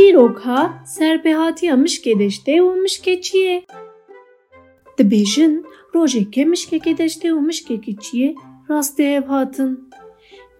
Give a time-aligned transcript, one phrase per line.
[0.00, 0.60] چیرۆک ها
[0.94, 3.56] سەرپێهاتیە مشکێ دەشتێ و مشکێ چییە؟
[4.96, 5.54] دەبێژن
[5.94, 8.30] ڕۆژێکە مشکێکی دەشتێ و مشکێکی چییە
[8.68, 9.72] ڕاستەیە هاتن.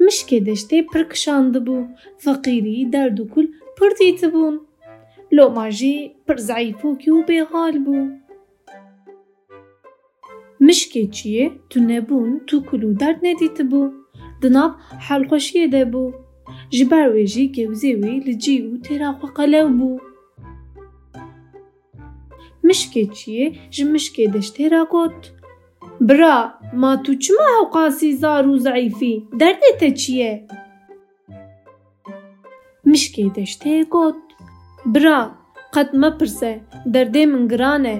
[0.05, 1.89] مشکێ دەشتێ پرکشاندبوو،
[2.23, 3.47] فەقیری دەردوکول
[3.77, 4.57] پردیتە بوون.
[5.37, 5.97] لۆماژی
[6.27, 8.05] پرزایفۆکی و بێغال بوو.
[10.67, 13.95] مشکێ چییە تو نەبوون توکول و دەرد نەدیتە بوو،
[14.43, 14.73] دناب
[15.07, 16.09] حەلخۆشیە دەبوو.
[16.75, 19.91] Ji ber wê jî gewzê wê li cî û têra xwe qelew bû.
[22.67, 25.21] Mişkê çi ye ji mişkê deştê re got.
[26.01, 26.37] Bira,
[26.81, 29.15] ma tu çima hewqasî zar û zeyîfî?
[29.41, 30.47] Derdê te çi ye?
[32.87, 34.17] Mişkê deştê got.
[34.87, 35.19] Bira,
[35.75, 36.53] qet mepirse,
[36.95, 37.99] derdê min giran e.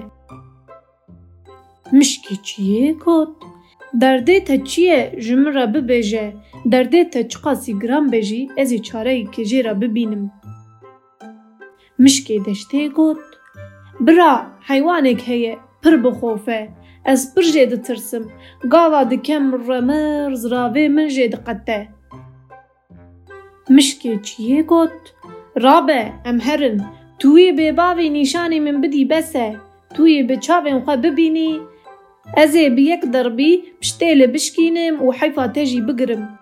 [1.91, 3.50] Mişkê çi ye got.
[7.81, 10.31] Giran be jî ez ê çareyekê jê re bibînim.
[11.99, 13.17] Mişkê deştê got.
[13.99, 16.69] Bira, heywanek heye, pir bixofe.
[17.05, 18.31] Ez pir jê ditirsim.
[18.63, 21.87] Gava dike min re mir, ziravê min jê diqete.
[23.69, 24.91] Mişkê çi ye got.
[25.61, 26.81] Rabe, em herin.
[27.19, 29.55] Tu yê bêbavê nîşanê min bidî bes e.
[29.93, 31.61] Tu yê bi çavên xwe bibînî,
[32.27, 36.35] أزي بيك دربي بشتيلي بشكينم وحيفا تجي بقرم.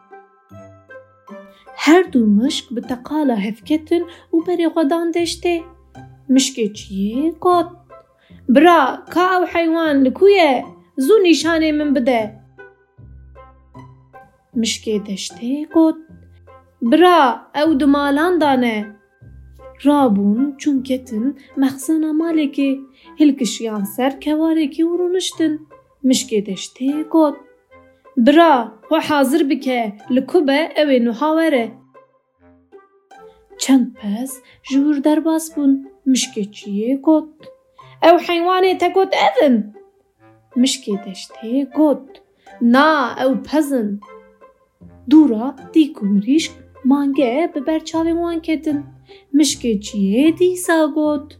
[1.83, 5.63] هر دو مشك بتقالا هفكتن وبري غدان دشتي.
[6.29, 7.71] مشكي چيه قط
[8.49, 10.65] برا كا أو حيوان لكويا
[10.97, 12.39] زو نشاني من بدا
[14.55, 15.95] مشكي دشتي قط
[16.81, 18.98] برا أو دمالان دانة.
[19.83, 22.81] رابون چون کتن مخزن مالگی
[23.19, 25.59] هلکش یان سر کوارگی ورونشتن
[26.03, 27.35] مشکی دشتی گوت
[28.17, 31.71] برا و حاضر بکه لکوبه اوی نوحاوره
[33.57, 37.29] چند پس جور درباز بون مشکی چیه گوت
[38.03, 39.75] او حیوانه تگوت ادن
[40.55, 42.21] مشکی دشتی گوت
[42.61, 43.99] نا او پزن
[45.09, 46.51] دورا دیکو مریشک
[46.85, 48.83] مانگه ببرچاوی وان کدن
[49.33, 51.37] مشکی چیه دیسا گوت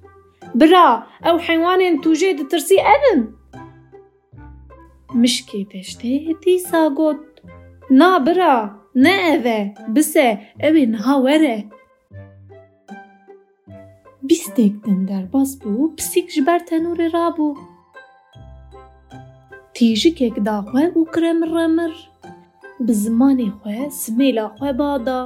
[0.56, 3.20] برا أو حیوان توجه ده ترسی ادن
[5.16, 7.18] مشکی پشته دیسا گوت
[7.92, 8.56] نا برا
[8.96, 11.66] نه اوه بسه اوی نها وره
[14.24, 17.58] بیستیکتن در باز بو پسیک جبر تنور رابو
[19.74, 21.92] تیجی که داخوه أو کرم رمر
[22.88, 25.20] بزماني خو سمیلا خو بادا.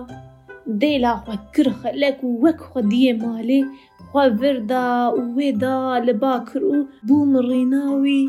[0.68, 1.68] دیلا خو کر
[2.02, 3.60] لك وک خو دی مالی
[4.12, 4.84] خو وردا
[5.38, 6.78] ودا لباکر أو
[7.08, 8.22] بوم ریناوی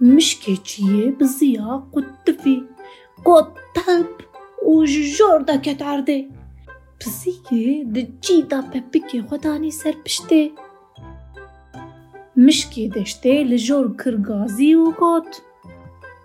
[0.00, 2.46] مشکی چی بزیا قطب
[4.62, 4.84] أو
[5.18, 6.18] جور دا کت عرده
[7.00, 7.64] پسیکی
[7.94, 7.98] د
[8.28, 10.50] چی خو دانی سر پشته
[12.36, 14.92] مشکی دشته لجور کرگازی و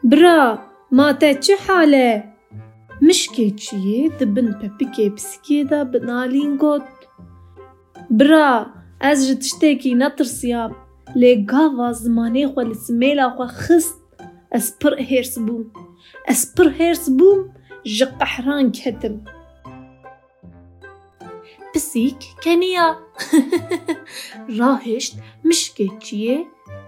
[0.03, 2.23] برا ما تاتشي حالة
[3.01, 6.83] مش كيتشي دبن بابيكي بسكي بنالين قوت
[8.09, 10.71] برا از جتشتاكي نطر سياب
[11.15, 14.01] لي قاوة زماني خوا لسميلا خوا خست.
[14.53, 15.73] اسبر هيرس بوم
[16.29, 17.53] اسبر هيرس بوم
[17.85, 19.21] جقحران كتم
[21.75, 22.95] بسيك كنيا
[24.59, 25.15] راهشت
[25.45, 26.45] مش كتشيه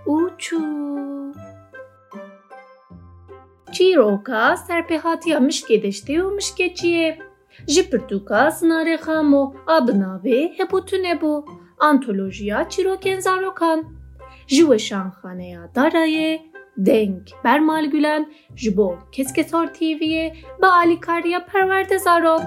[0.08, 0.58] وچو
[3.75, 7.09] چیرۆکە سەرپێهاتیا مشکێ دەشتێ و مشکێ چیە؟
[7.73, 9.44] ji pirtûka sinarêxa mo
[9.75, 9.78] a
[10.23, 11.34] bi hebû tunebû
[11.89, 13.79] antolojiya çîrokên zarokan
[14.53, 16.31] ji weşanxaneya darayê
[16.78, 18.23] deng bermal gülen
[18.56, 20.25] ji bo keskesor TV'ye
[20.62, 22.45] bi alîkariya perwerde zarok.